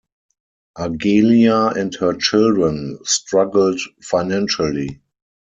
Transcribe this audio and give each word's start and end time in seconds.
Argelia 0.79 1.77
and 1.77 1.93
her 1.93 2.13
children 2.15 2.97
struggled 3.03 3.79
financially. 4.01 4.99